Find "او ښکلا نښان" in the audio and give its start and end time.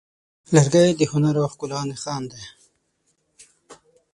1.41-2.23